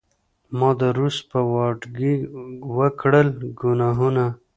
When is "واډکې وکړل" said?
1.51-3.27